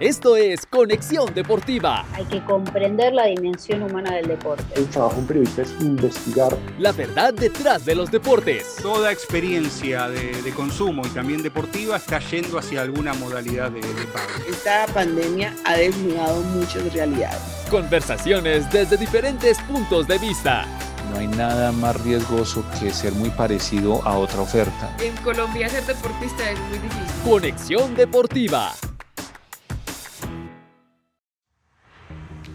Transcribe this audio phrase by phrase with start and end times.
[0.00, 2.04] Esto es Conexión Deportiva.
[2.14, 4.64] Hay que comprender la dimensión humana del deporte.
[4.74, 6.58] El trabajo de un periodista es investigar.
[6.80, 8.74] La verdad detrás de los deportes.
[8.82, 14.04] Toda experiencia de, de consumo y también deportiva está yendo hacia alguna modalidad de, de
[14.12, 14.26] pago.
[14.48, 17.38] Esta pandemia ha desnudado muchas realidades.
[17.70, 20.66] Conversaciones desde diferentes puntos de vista.
[21.12, 24.96] No hay nada más riesgoso que ser muy parecido a otra oferta.
[25.00, 27.22] En Colombia ser deportista es muy difícil.
[27.24, 28.72] Conexión Deportiva.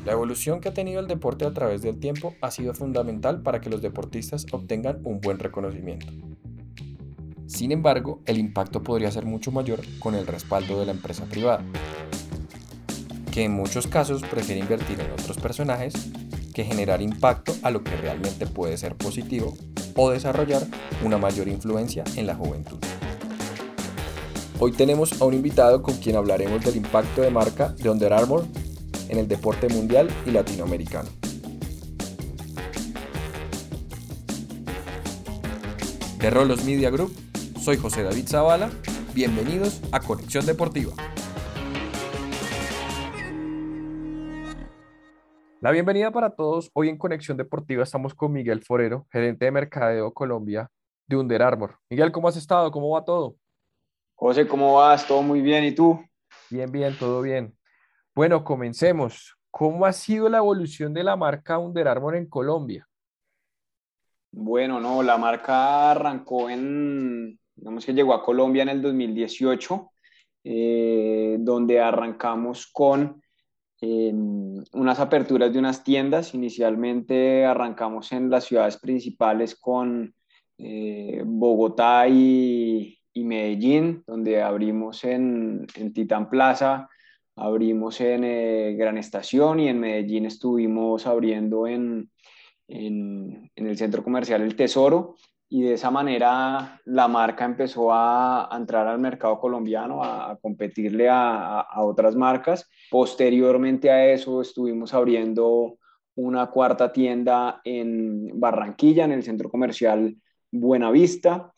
[0.06, 3.60] La evolución que ha tenido el deporte a través del tiempo ha sido fundamental para
[3.60, 6.08] que los deportistas obtengan un buen reconocimiento.
[7.48, 11.64] Sin embargo, el impacto podría ser mucho mayor con el respaldo de la empresa privada,
[13.32, 15.94] que en muchos casos prefiere invertir en otros personajes
[16.54, 19.58] que generar impacto a lo que realmente puede ser positivo
[19.96, 20.64] o desarrollar
[21.04, 22.78] una mayor influencia en la juventud.
[24.60, 28.46] Hoy tenemos a un invitado con quien hablaremos del impacto de marca de Under Armour
[29.10, 31.10] en el deporte mundial y latinoamericano.
[36.20, 37.12] De Rolos Media Group,
[37.60, 38.70] soy José David Zavala,
[39.14, 40.94] bienvenidos a Conexión Deportiva.
[45.62, 46.72] La bienvenida para todos.
[46.74, 50.72] Hoy en Conexión Deportiva estamos con Miguel Forero, gerente de Mercadeo Colombia
[51.08, 51.76] de Under Armour.
[51.90, 52.72] Miguel, ¿cómo has estado?
[52.72, 53.36] ¿Cómo va todo?
[54.16, 55.06] José, ¿cómo vas?
[55.06, 55.66] Todo muy bien.
[55.66, 56.00] ¿Y tú?
[56.50, 57.59] Bien, bien, todo bien.
[58.20, 59.38] Bueno, comencemos.
[59.50, 62.86] ¿Cómo ha sido la evolución de la marca Under Armour en Colombia?
[64.30, 69.92] Bueno, no, la marca arrancó en, digamos que llegó a Colombia en el 2018,
[70.44, 73.22] eh, donde arrancamos con
[73.80, 74.12] eh,
[74.74, 76.34] unas aperturas de unas tiendas.
[76.34, 80.14] Inicialmente arrancamos en las ciudades principales con
[80.58, 86.90] eh, Bogotá y, y, Medellín, donde abrimos en, en Titán Plaza,
[87.40, 92.12] abrimos en eh, Gran Estación y en Medellín estuvimos abriendo en,
[92.68, 95.16] en, en, el centro comercial El Tesoro
[95.48, 100.36] y de esa manera la marca empezó a, a entrar al mercado colombiano, a, a
[100.36, 102.70] competirle a, a, otras marcas.
[102.92, 105.78] Posteriormente a eso estuvimos abriendo
[106.16, 110.16] una cuarta tienda en Barranquilla, en el centro comercial
[110.52, 111.52] Buenavista.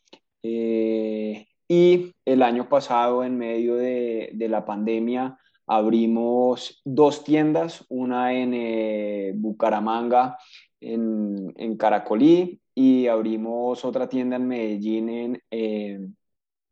[0.44, 5.38] Eh, y el año pasado, en medio de, de la pandemia,
[5.72, 10.38] abrimos dos tiendas, una en eh, Bucaramanga,
[10.82, 15.98] en, en, Caracolí, y abrimos otra tienda en Medellín, en, eh,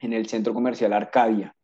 [0.02, 1.56] en el centro comercial Arcadia.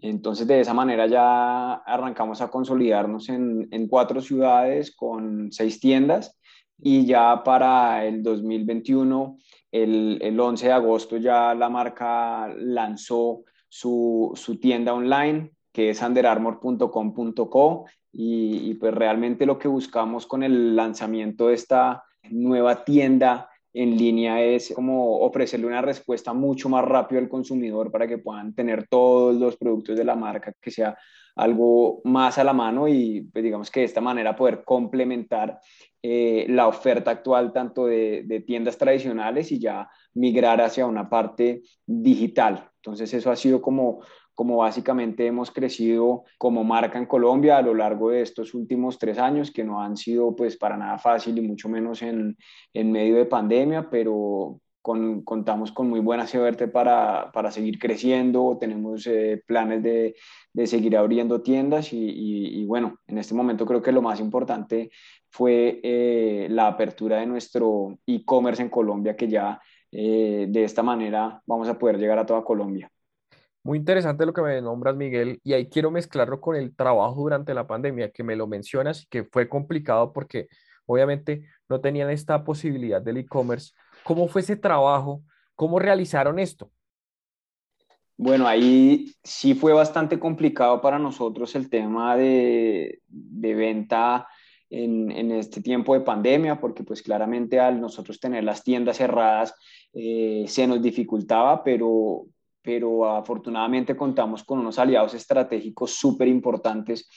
[0.00, 6.40] Entonces, de esa manera ya arrancamos a consolidarnos en, en cuatro ciudades con seis tiendas
[6.78, 9.36] y ya para el 2021,
[9.70, 16.00] el, el 11 de agosto, ya la marca lanzó su, su tienda online que es
[16.00, 23.50] underarmor.com.co y, y, pues realmente lo que buscamos con el lanzamiento de esta nueva tienda
[23.72, 28.54] en línea es como ofrecerle una respuesta mucho más rápido al consumidor para que puedan
[28.54, 30.96] tener todos los productos de la marca, que sea
[31.34, 35.58] algo más a la mano y pues digamos que de esta manera poder complementar
[36.00, 41.62] eh, la oferta actual tanto de, de tiendas tradicionales y ya migrar hacia una parte
[41.84, 42.70] digital.
[42.76, 44.02] Entonces eso ha sido como
[44.34, 49.18] como básicamente hemos crecido como marca en Colombia a lo largo de estos últimos tres
[49.18, 52.36] años, que no han sido pues para nada fácil y mucho menos en,
[52.72, 58.58] en medio de pandemia, pero con, contamos con muy buena suerte para, para seguir creciendo,
[58.60, 60.14] tenemos eh, planes de,
[60.52, 64.90] de, seguir abriendo tiendas y, bueno, en este momento creo que lo más importante
[65.30, 69.58] fue eh, la apertura de nuestro e-commerce en Colombia, que ya
[69.90, 72.90] eh, de esta manera vamos a poder llegar a toda Colombia.
[73.64, 77.54] Muy interesante lo que me nombras, Miguel, y ahí quiero mezclarlo con el trabajo durante
[77.54, 80.48] la pandemia, que me lo mencionas y que fue complicado porque
[80.84, 83.72] obviamente no tenían esta posibilidad del e-commerce.
[84.02, 85.22] ¿Cómo fue ese trabajo?
[85.54, 86.70] ¿Cómo realizaron esto?
[88.18, 94.28] Bueno, ahí sí fue bastante complicado para nosotros el tema de, de venta
[94.68, 99.54] en, en, este tiempo de pandemia, porque pues claramente al nosotros tener las tiendas cerradas
[99.94, 102.26] eh, se nos dificultaba, pero,
[102.64, 107.08] pero afortunadamente contamos con unos aliados estratégicos súper importantes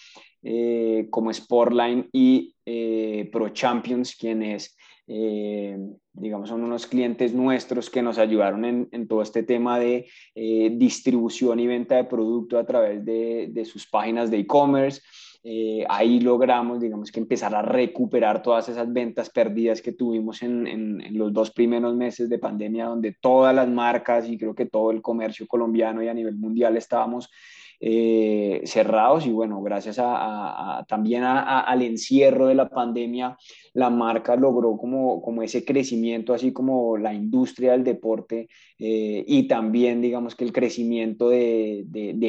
[0.43, 4.75] eh, como Sportline y eh, Pro Champions, quienes,
[5.07, 5.77] eh,
[6.11, 11.61] digamos, son unos clientes nuestros que nos ayudaron en, todo este tema de eh, distribución
[11.61, 15.01] y venta de producto a través de, de sus páginas de e-commerce.
[15.49, 20.67] Eh, ahí logramos, digamos que empezar a recuperar todas esas ventas perdidas que tuvimos en,
[20.67, 24.65] en, en, los dos primeros meses de pandemia, donde todas las marcas y creo que
[24.65, 27.31] todo el comercio colombiano y a nivel mundial estábamos
[27.79, 33.37] eh, cerrados y bueno, gracias a, también al encierro de la pandemia,
[33.73, 39.47] la marca logró como, como ese crecimiento, así como la industria del deporte eh, y
[39.47, 41.85] también digamos que el crecimiento de,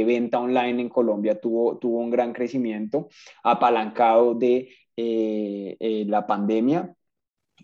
[0.07, 3.09] venta online en Colombia tuvo, tuvo un gran crecimiento
[3.43, 6.95] apalancado de eh, la pandemia.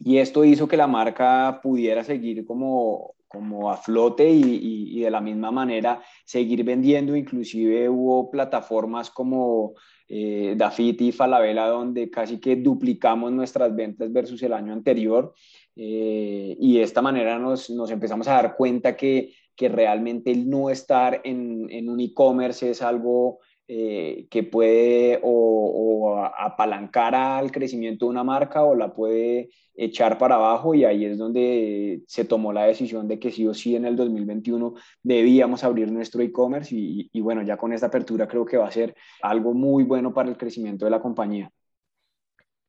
[0.00, 5.20] Y esto hizo que la marca pudiera seguir como, como a flote y, de la
[5.20, 7.16] misma manera seguir vendiendo.
[7.16, 9.74] Inclusive hubo plataformas como
[10.08, 15.34] eh, Dafiti y Falabella donde casi que duplicamos nuestras ventas versus el año anterior.
[15.74, 20.48] Eh, y de esta manera nos, nos, empezamos a dar cuenta que, que realmente el
[20.48, 28.06] no estar en, en un e-commerce es algo eh, que puede o, apalancar al crecimiento
[28.06, 32.52] de una marca o la puede echar para abajo y ahí es donde se tomó
[32.52, 37.08] la decisión de que sí o sí en el 2021 debíamos abrir nuestro e-commerce y,
[37.12, 40.28] y bueno, ya con esta apertura creo que va a ser algo muy bueno para
[40.28, 41.50] el crecimiento de la compañía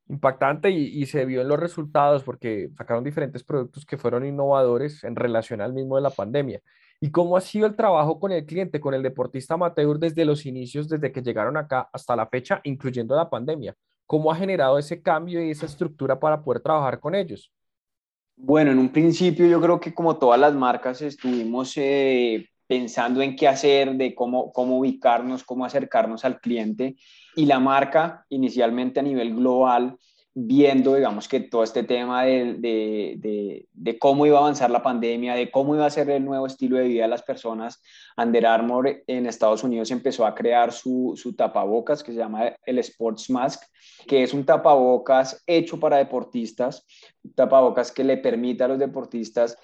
[0.08, 5.02] impactante y, y, se vio en los resultados porque sacaron diferentes productos que fueron innovadores
[5.04, 6.62] en relación al mismo de la pandemia.
[7.00, 10.46] ¿Y cómo ha sido el trabajo con el cliente, con el deportista amateur desde los
[10.46, 13.74] inicios, desde que llegaron acá hasta la fecha, incluyendo la pandemia?
[14.06, 17.52] ¿Cómo ha generado ese cambio y esa estructura para poder trabajar con ellos?
[18.36, 23.34] Bueno, en un principio yo creo que como todas las marcas estuvimos eh, pensando en
[23.34, 26.96] qué hacer, de cómo, cómo ubicarnos, cómo acercarnos al cliente.
[27.34, 29.96] Y la marca, inicialmente a nivel global,
[30.38, 35.34] viendo, digamos, que todo este tema de, de, de, cómo iba a avanzar la pandemia,
[35.34, 37.82] de cómo iba a ser el nuevo estilo de vida de las personas,
[38.18, 42.78] Under Armour en Estados Unidos empezó a crear su, su tapabocas que se llama el
[42.80, 43.62] Sports Mask,
[44.06, 46.86] que es un tapabocas hecho para deportistas,
[47.22, 49.56] un tapabocas que le permite a los deportistas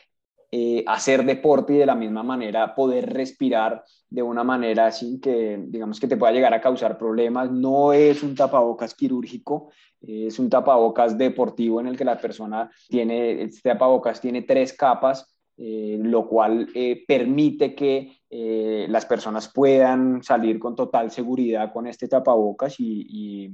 [0.55, 5.59] eh, hacer deporte y de la misma manera poder respirar de una manera sin que,
[5.67, 7.51] digamos, que te pueda llegar a causar problemas.
[7.51, 9.71] No es un tapabocas quirúrgico,
[10.03, 15.35] es un tapabocas deportivo en el que la persona tiene, este tapabocas tiene tres capas,
[15.57, 22.09] eh, lo cual eh, permite que las personas puedan salir con total seguridad con este
[22.09, 23.51] tapabocas y, y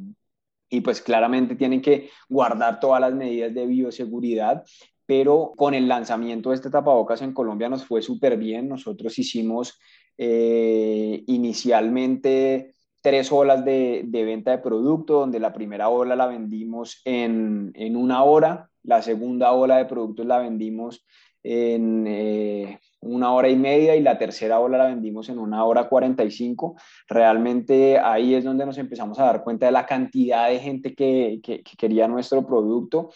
[0.71, 4.65] y pues claramente tienen que guardar todas las medidas de bioseguridad
[5.09, 8.69] pero con el lanzamiento de este tapabocas en Colombia nos fue súper bien.
[8.69, 9.81] Nosotros hicimos
[10.19, 17.73] eh, inicialmente tres olas de, venta de producto, donde la primera ola la vendimos en,
[17.97, 21.07] una hora, la segunda ola de productos la vendimos
[21.43, 25.89] en eh, una hora y media y la tercera ola la vendimos en una hora
[25.89, 26.77] 45.
[27.09, 31.41] Realmente ahí es donde nos empezamos a dar cuenta de la cantidad de gente que
[31.79, 33.09] quería nuestro producto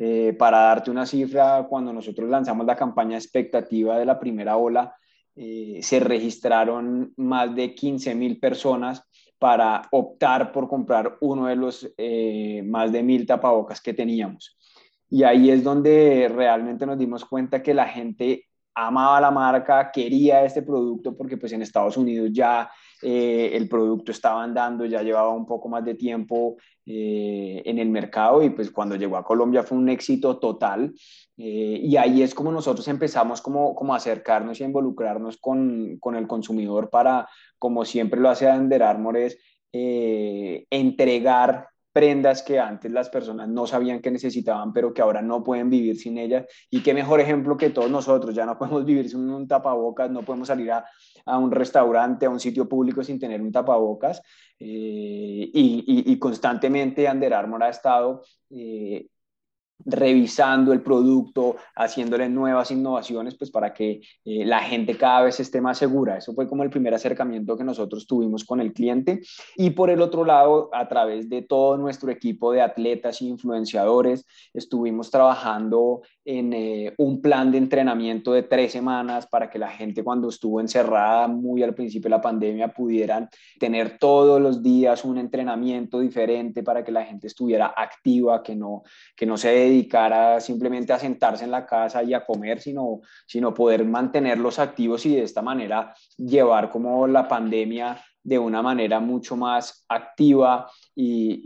[0.00, 4.94] eh, para darte una cifra, cuando nosotros lanzamos la campaña expectativa de la primera ola,
[5.34, 9.02] eh, se registraron más de 15 mil personas
[9.40, 14.56] para optar por comprar uno de los eh, más de mil tapabocas que teníamos.
[15.10, 18.47] Y ahí es donde realmente nos dimos cuenta que la gente
[18.86, 22.70] amaba la marca, quería este producto porque pues en Estados Unidos ya
[23.02, 27.88] eh, el producto estaba andando, ya llevaba un poco más de tiempo eh, en el
[27.88, 30.94] mercado y pues cuando llegó a Colombia fue un éxito total.
[31.36, 36.28] Eh, y ahí es como nosotros empezamos como, como acercarnos y involucrarnos con, con el
[36.28, 37.28] consumidor para,
[37.58, 39.38] como siempre lo hace Under Armour, es
[39.70, 45.68] entregar prendas que antes las personas no sabían que necesitaban, pero que ahora no pueden
[45.68, 46.46] vivir sin ellas.
[46.70, 50.22] Y qué mejor ejemplo que todos nosotros, ya no podemos vivir sin un tapabocas, no
[50.22, 50.84] podemos salir a,
[51.36, 54.22] un restaurante, a un sitio público sin tener un tapabocas.
[54.60, 59.08] Eh, y, y, constantemente Under Armour ha estado eh,
[59.84, 65.60] revisando el producto, haciéndole nuevas innovaciones, pues para que eh, la gente cada vez esté
[65.60, 66.18] más segura.
[66.18, 69.20] Eso fue como el primer acercamiento que nosotros tuvimos con el cliente.
[69.56, 74.24] Y por el otro lado, a través de todo nuestro equipo de atletas e influenciadores,
[74.52, 80.04] estuvimos trabajando en eh, un plan de entrenamiento de tres semanas para que la gente
[80.04, 85.18] cuando estuvo encerrada muy al principio de la pandemia pudieran tener todos los días un
[85.18, 88.82] entrenamiento diferente para que la gente estuviera activa, que no,
[89.16, 93.54] que no se dedicara simplemente a sentarse en la casa y a comer, sino, sino
[93.54, 99.36] poder mantenerlos activos y de esta manera llevar como la pandemia de una manera mucho
[99.36, 101.40] más activa y,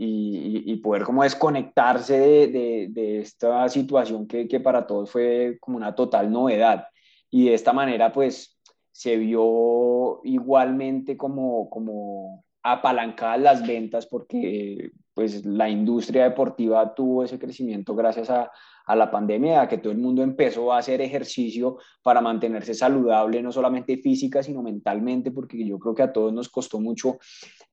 [0.65, 5.95] y, poder como desconectarse de, de, esta situación que, que, para todos fue como una
[5.95, 6.87] total novedad.
[7.29, 8.59] Y de esta manera pues
[8.91, 17.37] se vio igualmente como, como apalancadas las ventas porque pues la industria deportiva tuvo ese
[17.37, 18.51] crecimiento gracias a,
[18.85, 23.41] a la pandemia, a que todo el mundo empezó a hacer ejercicio para mantenerse saludable,
[23.41, 27.17] no solamente física, sino mentalmente, porque yo creo que a todos nos costó mucho.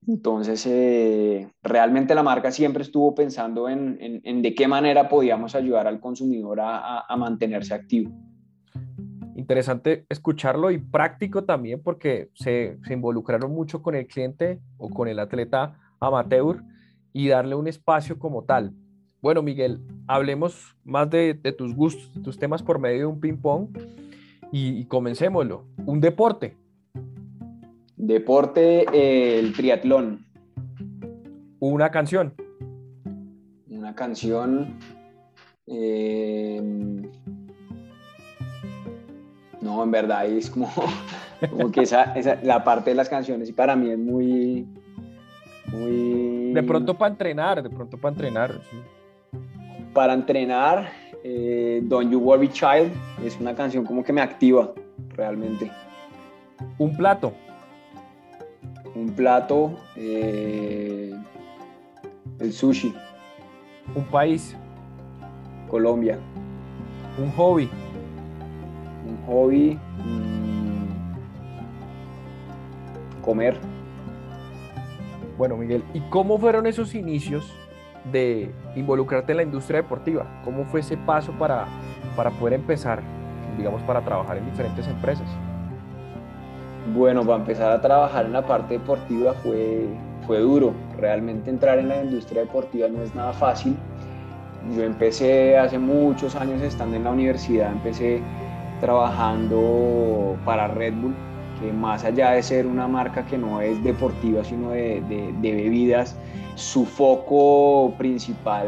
[0.07, 5.87] Entonces, eh, realmente la marca siempre estuvo pensando en, en, de qué manera podíamos ayudar
[5.87, 8.11] al consumidor a, a, mantenerse activo.
[9.35, 15.07] Interesante escucharlo y práctico también porque se, se involucraron mucho con el cliente o con
[15.07, 16.63] el atleta amateur
[17.13, 18.73] y darle un espacio como tal.
[19.21, 23.67] Bueno, Miguel, hablemos más de, tus gustos, de tus temas por medio de un ping-pong
[24.51, 25.65] y, comencémoslo.
[25.85, 26.57] Un deporte.
[27.95, 30.25] Deporte, eh, el triatlón.
[31.59, 32.33] Una canción.
[33.69, 34.79] Una canción.
[35.67, 37.03] Em,
[39.61, 40.69] no, en verdad es como,
[41.49, 42.13] como que esa,
[42.43, 44.67] la parte de las canciones y para mí es muy,
[45.71, 46.53] muy...
[46.53, 48.61] De pronto para entrenar, de pronto para entrenar.
[48.69, 48.77] Sí
[49.93, 50.89] para entrenar,
[51.23, 52.91] eh, Don't You Worry Child
[53.23, 54.73] es una canción como que me activa
[55.09, 55.71] realmente.
[56.77, 57.33] Un plato.
[58.95, 61.13] Un plato, eh,
[62.39, 62.93] el sushi.
[63.95, 64.55] Un país.
[65.69, 66.17] Colombia.
[67.17, 67.69] Un hobby.
[69.07, 69.79] Un hobby.
[70.03, 70.41] Mm,
[73.21, 73.57] comer.
[75.37, 77.51] Bueno, Miguel, ¿y cómo fueron esos inicios
[78.11, 80.25] de involucrarte en la industria deportiva?
[80.43, 81.65] ¿Cómo fue ese paso para,
[82.15, 83.01] para poder empezar,
[83.57, 85.27] digamos, para trabajar en diferentes empresas?
[86.93, 89.85] Bueno, para empezar a trabajar en la parte deportiva fue,
[90.25, 90.73] fue duro.
[90.97, 93.77] Realmente entrar en la industria deportiva no es nada fácil.
[94.75, 98.21] Yo empecé hace muchos años estando en la universidad, empecé
[98.81, 101.15] trabajando para Red Bull,
[101.61, 105.55] que más allá de ser una marca que no es deportiva, sino de, de, de
[105.55, 106.17] bebidas,
[106.55, 108.67] su foco principal,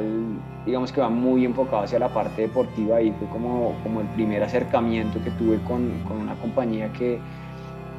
[0.65, 4.43] digamos que va muy enfocado hacia la parte deportiva y fue como, como el primer
[4.43, 7.20] acercamiento que tuve con, con una compañía que,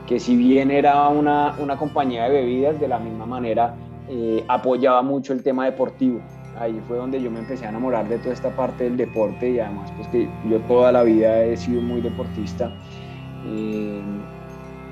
[0.07, 3.75] que si bien era una, una, compañía de bebidas, de la misma manera
[4.09, 6.21] eh, apoyaba mucho el tema deportivo.
[6.59, 9.59] Ahí fue donde yo me empecé a enamorar de toda esta parte del deporte y
[9.59, 12.73] además pues que yo toda la vida he sido muy deportista.
[13.47, 14.01] Eh,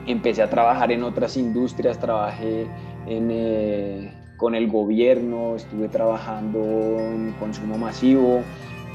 [0.07, 2.66] empecé a trabajar en otras industrias, trabajé
[3.07, 8.40] eh, con el gobierno, estuve trabajando en consumo masivo,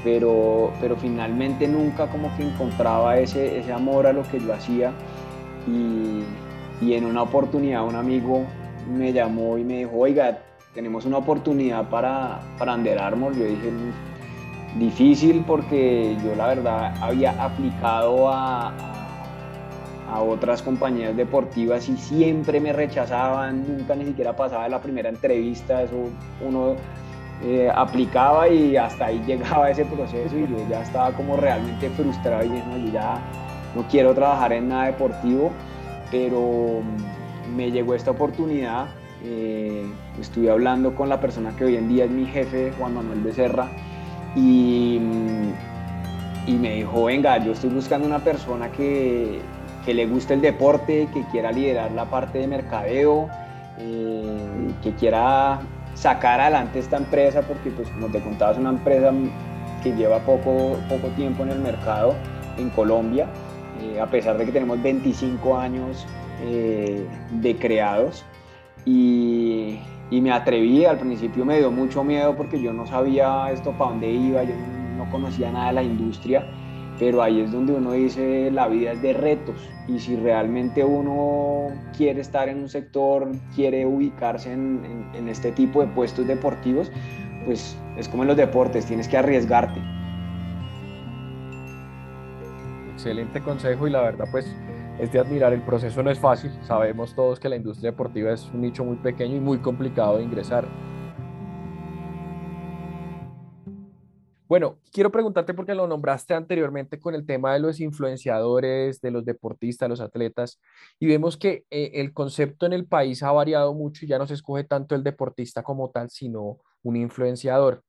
[0.04, 4.92] pero, pero finalmente nunca como que encontraba ese, ese amor a lo que yo hacía
[5.68, 6.24] y,
[6.86, 8.44] y en una oportunidad un amigo
[8.90, 10.40] me llamó y me dijo, oiga,
[10.78, 13.36] tenemos una oportunidad para, para Under Armour.
[13.36, 13.72] Yo dije,
[14.78, 18.72] difícil porque yo la verdad había aplicado a,
[20.08, 25.10] a otras compañías deportivas y siempre me rechazaban, nunca ni siquiera pasaba de la primera
[25.10, 26.12] entrevista, eso
[26.48, 26.76] uno
[27.44, 32.46] eh, aplicaba y hasta ahí llegaba ese proceso y yo ya estaba como realmente frustrado
[32.46, 33.20] y yo ya
[33.76, 35.52] no quiero trabajar en nada deportivo,
[36.12, 36.84] pero
[37.56, 38.90] me llegó esta oportunidad,
[39.24, 39.84] eh,
[40.20, 43.68] estuve hablando con la persona que hoy en día es mi jefe, Juan Manuel Becerra,
[44.36, 45.00] y,
[46.48, 49.42] me dijo, venga, yo estoy buscando una persona que
[49.86, 53.30] le guste el deporte, que quiera liderar la parte de mercadeo,
[53.80, 55.60] eh, que quiera
[55.96, 59.12] sacar adelante esta empresa, porque pues como te contaba es una empresa
[59.84, 62.14] que lleva poco, poco tiempo en el mercado
[62.58, 63.28] en Colombia,
[63.82, 66.06] eh, a pesar de que tenemos 25 años
[66.40, 68.24] de creados.
[68.88, 69.80] Y,
[70.10, 74.10] me atreví, al principio me dio mucho miedo porque yo no sabía esto para dónde
[74.10, 74.56] iba, yo
[74.98, 76.46] no conocía nada de la industria
[77.00, 81.68] pero ahí es donde uno dice la vida es de retos y si realmente uno
[81.96, 86.92] quiere estar en un sector, quiere ubicarse en, este tipo de puestos deportivos,
[87.46, 89.80] pues es como en los deportes, tienes que arriesgarte.
[92.94, 94.46] Excelente consejo y la verdad pues
[95.00, 98.50] es de admirar, el proceso no es fácil, sabemos todos que la industria deportiva es
[98.54, 100.68] un nicho muy pequeño y muy complicado de ingresar
[104.48, 109.26] Bueno, quiero preguntarte porque lo nombraste anteriormente con el tema de los influenciadores, de los
[109.26, 110.62] deportistas, los atletas,
[111.00, 114.26] y vemos que eh, el concepto en el país ha variado mucho y ya no
[114.26, 117.84] se escoge tanto el deportista como tal, sino un influenciador.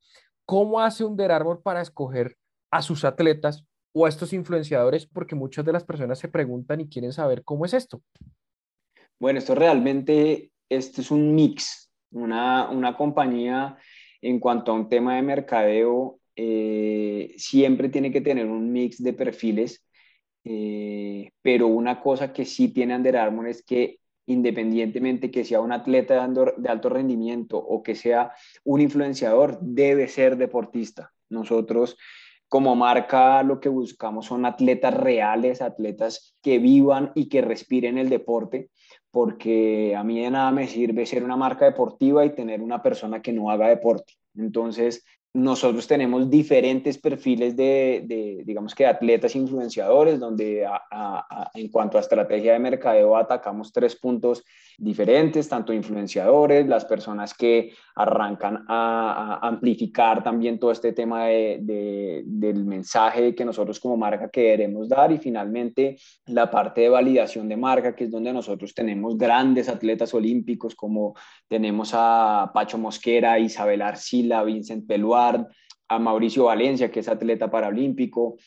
[0.45, 2.35] ¿Cómo hace un Armour para escoger
[2.71, 3.65] a sus atletas
[3.99, 5.05] o a estos influenciadores?
[5.05, 8.01] Porque muchas de las personas se preguntan y quieren saber cómo es esto.
[9.19, 13.77] Bueno, esto realmente, esto es un mix, una, una compañía
[14.21, 19.13] en cuanto a un tema de mercadeo eh, siempre tiene que tener un mix de
[19.13, 19.85] perfiles,
[20.45, 25.71] eh, pero una cosa que sí tiene Under Armour es que independientemente que sea un
[25.71, 28.31] atleta de alto rendimiento o que sea
[28.63, 31.11] un influenciador, debe ser deportista.
[31.29, 31.97] Nosotros
[32.49, 38.09] como marca lo que buscamos son atletas reales, atletas que vivan y que respiren el
[38.09, 38.71] deporte,
[39.11, 43.21] porque a mí de nada me sirve ser una marca deportiva y tener una persona
[43.21, 44.13] que no haga deporte.
[44.35, 50.67] Entonces, nosotros tenemos diferentes perfiles de, digamos que, atletas influenciadores, donde
[51.53, 54.43] en cuanto a estrategia de mercadeo atacamos tres puntos
[54.79, 63.35] diferentes, tanto influenciadores, las personas que arrancan a, amplificar también todo este tema del mensaje
[63.35, 68.05] que nosotros como marca queremos dar y finalmente la parte de validación de marca, que
[68.05, 71.13] es donde nosotros tenemos grandes atletas olímpicos como
[71.47, 74.87] tenemos a Pacho Mosquera, Isabel Arcila, Vincent
[75.91, 78.37] A Mauricio Valencia, que es atleta paralímpico,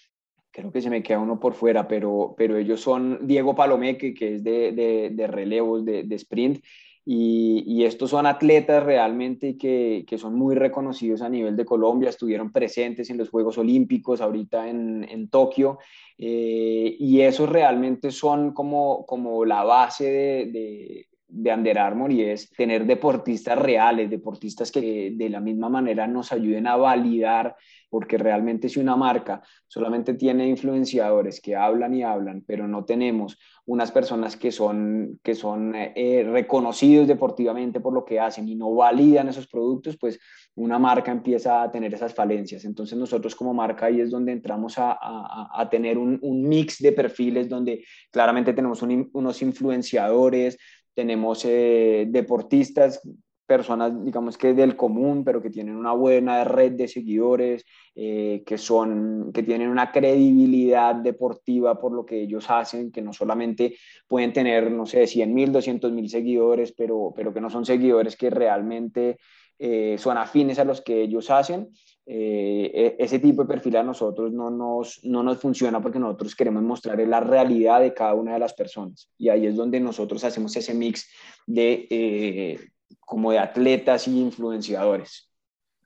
[0.52, 4.36] creo que se me queda uno por fuera, pero, pero ellos son Diego Palomeque, que
[4.36, 6.62] es de, de, relevos, de, de sprint,
[7.04, 13.10] y, estos son atletas realmente que, son muy reconocidos a nivel de Colombia, estuvieron presentes
[13.10, 15.78] en los Juegos Olímpicos, ahorita en, en Tokio,
[16.16, 22.50] eh, y esos realmente son como, como la base de, de Under Armour y es
[22.50, 27.56] tener deportistas reales, deportistas que de la misma manera nos ayuden a validar
[27.92, 33.38] porque realmente si una marca solamente tiene influenciadores que hablan y hablan, pero no tenemos
[33.66, 38.74] unas personas que son, que son eh, reconocidos deportivamente por lo que hacen y no
[38.74, 40.18] validan esos productos, pues
[40.54, 42.64] una marca empieza a tener esas falencias.
[42.64, 46.92] Entonces nosotros como marca ahí es donde entramos a, a, tener un, un, mix de
[46.92, 50.58] perfiles donde claramente tenemos unos influenciadores,
[50.94, 53.00] tenemos eh, deportistas
[53.46, 58.56] personas, digamos que del común, pero que tienen una buena red de seguidores, eh, que,
[58.56, 63.76] son, que tienen una credibilidad deportiva por lo que ellos hacen, que no solamente
[64.08, 68.16] pueden tener, no sé, 100 mil, 200 mil seguidores, pero, pero que no son seguidores
[68.16, 69.18] que realmente
[69.58, 71.70] eh, son afines a los que ellos hacen.
[72.04, 76.34] Eh, e, ese tipo de perfil a nosotros no nos, no nos funciona porque nosotros
[76.34, 79.10] queremos mostrar la realidad de cada una de las personas.
[79.18, 81.08] Y ahí es donde nosotros hacemos ese mix
[81.46, 82.58] de,
[83.00, 85.32] como de atletas y influenciadores.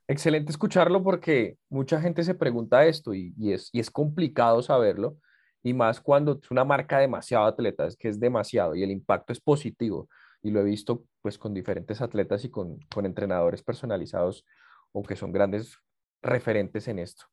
[0.08, 5.16] Excelente escucharlo porque mucha gente se pregunta esto y, es, y es complicado saberlo,
[5.64, 9.32] y más cuando es una marca demasiado atleta, es que es demasiado y el impacto
[9.32, 10.08] es positivo.
[10.46, 14.46] Y lo he visto pues con diferentes atletas y con, con entrenadores personalizados
[14.92, 15.76] o que son grandes
[16.22, 17.24] referentes en esto.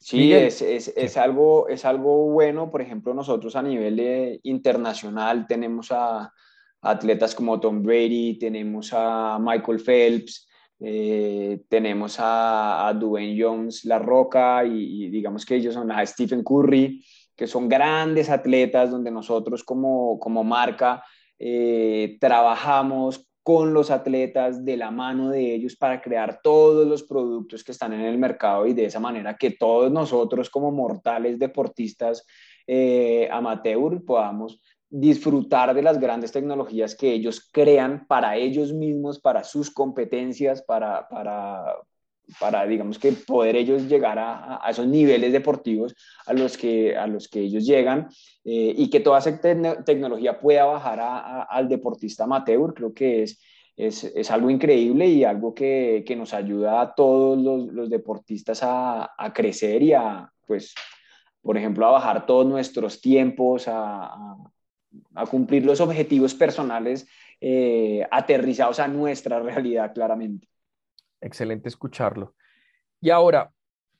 [0.00, 2.70] Sí, es, es, es, algo, es algo bueno.
[2.70, 6.32] Por ejemplo, nosotros a nivel internacional tenemos a,
[6.80, 10.48] atletas como Tom Brady, tenemos a Michael Phelps,
[10.80, 17.04] eh, tenemos a, Dwayne Jones, La Roca, y, digamos que ellos son a Stephen Curry,
[17.36, 21.02] que son grandes atletas donde nosotros como, como marca
[21.38, 27.62] eh, trabajamos con los atletas de la mano de ellos para crear todos los productos
[27.62, 32.26] que están en el mercado y de esa manera que todos nosotros como mortales deportistas
[32.66, 39.44] eh, amateur podamos disfrutar de las grandes tecnologías que ellos crean para ellos mismos, para
[39.44, 41.76] sus competencias, para, para,
[42.40, 45.94] para digamos que poder ellos llegar a, esos niveles deportivos
[46.26, 48.08] a los que, a los que ellos llegan
[48.44, 49.40] eh, y que toda esa
[49.84, 53.40] tecnología pueda bajar a, al deportista amateur, creo que es,
[53.76, 58.60] es, es algo increíble y algo que, que, nos ayuda a todos los, los deportistas
[58.62, 60.74] a, crecer y a, pues,
[61.42, 64.36] por ejemplo, a bajar todos nuestros tiempos, a,
[65.14, 67.06] a cumplir los objetivos personales
[67.40, 70.48] eh, aterrizados a nuestra realidad claramente.
[71.26, 72.34] Excelente escucharlo.
[73.00, 73.50] Y ahora,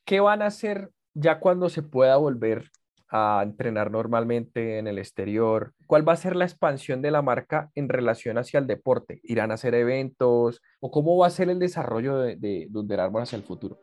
[0.05, 2.71] ¿qué van a hacer ya cuando se pueda volver
[3.09, 5.73] a entrenar normalmente en el exterior?
[5.87, 9.19] ¿Cuál va a ser la expansión de la marca en relación hacia el deporte?
[9.23, 10.61] ¿Irán a hacer eventos?
[10.79, 13.77] ¿O cómo va a ser el desarrollo de, de, de hacia el futuro?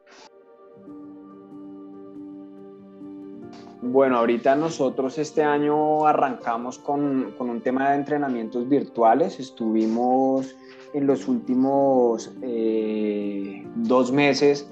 [3.86, 9.38] Bueno, ahorita nosotros este año arrancamos con, con un tema de entrenamientos virtuales.
[9.38, 10.56] Estuvimos
[10.94, 14.70] en los últimos eh, dos meses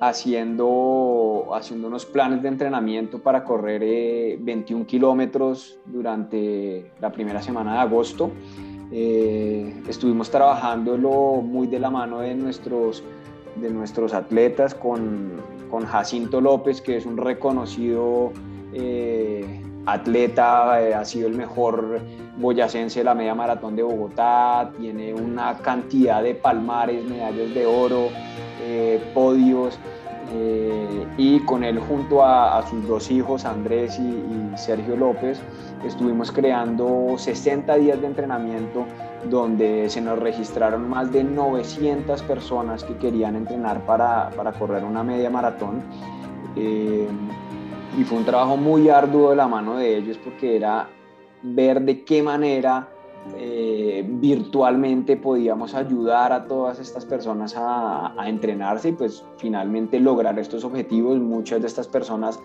[0.00, 7.74] haciendo, haciendo unos planes de entrenamiento para correr 21 eh, kilómetros durante la primera semana
[7.74, 8.30] de agosto.
[8.90, 13.04] Eh, estuvimos trabajándolo muy de la mano de nuestros,
[13.56, 18.32] de nuestros atletas con, con Jacinto López, que es un reconocido
[18.72, 22.00] eh, atleta, eh, ha sido el mejor
[22.38, 28.08] boyacense de la media maratón de Bogotá, tiene una cantidad de palmares, medallas de oro,
[28.62, 29.78] eh, podios.
[31.16, 35.40] y con él junto a, sus dos hijos, Andrés y, Sergio López,
[35.84, 38.84] estuvimos creando 60 días de entrenamiento
[39.30, 45.02] donde se nos registraron más de 900 personas que querían entrenar para, para correr una
[45.02, 45.82] media maratón.
[46.56, 47.06] Eh,
[47.98, 50.88] y fue un trabajo muy arduo de la mano de ellos porque era
[51.42, 52.88] ver de qué manera
[53.34, 60.64] eh, virtualmente podíamos ayudar a todas estas personas a, entrenarse y pues finalmente lograr estos
[60.64, 61.18] objetivos.
[61.18, 62.38] Muchas de estas personas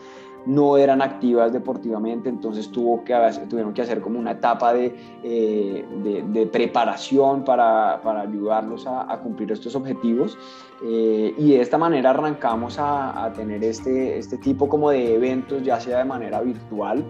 [0.46, 3.14] no eran activas deportivamente, entonces tuvo que,
[3.50, 5.86] tuvieron que hacer como una etapa de, eh,
[6.28, 10.38] de, preparación para, para ayudarlos a, cumplir estos objetivos.
[10.84, 15.62] Eh, y de esta manera arrancamos a, a, tener este, este tipo como de eventos,
[15.64, 17.06] ya sea de manera virtual.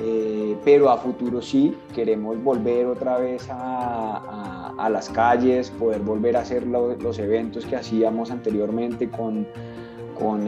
[0.00, 6.36] Eh, pero a futuro sí, queremos volver otra vez a, a, las calles, poder volver
[6.36, 9.44] a hacer los eventos que hacíamos anteriormente con,
[10.16, 10.46] con,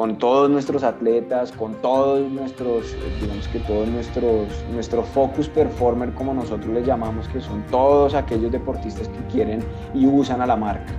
[0.00, 6.32] con, todos nuestros atletas, con todos nuestros, digamos que todos nuestros, nuestro focus performer, como
[6.32, 10.90] nosotros les llamamos, que son todos aquellos deportistas que quieren y usan a la marca.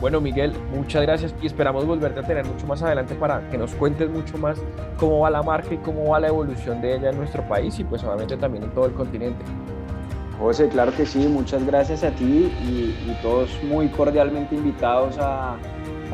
[0.00, 3.74] Bueno, Miguel, muchas gracias y esperamos volverte a tener mucho más adelante para que nos
[3.74, 4.56] cuentes mucho más
[5.00, 7.82] cómo va la marca y cómo va la evolución de ella en nuestro país y
[7.82, 9.44] pues obviamente también en todo el continente.
[10.38, 15.56] José, claro que sí, muchas gracias a ti y, todos muy cordialmente invitados a,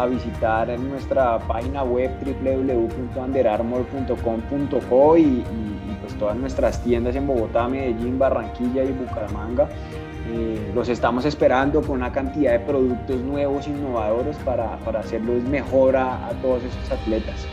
[0.09, 5.45] visitar en nuestra página web www.anderarmor.com.co y,
[6.01, 9.69] pues todas nuestras tiendas en Bogotá, Medellín, Barranquilla y Bucaramanga
[10.29, 15.97] eh, los estamos esperando con una cantidad de productos nuevos, innovadores para, para hacerlos mejor
[15.97, 17.47] a, a todos esos atletas.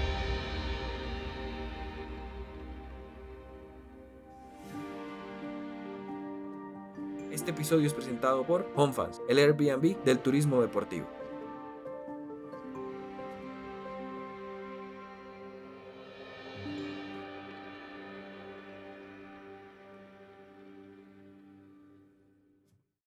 [7.31, 11.18] Este episodio es presentado por HomeFans, el Airbnb del turismo deportivo.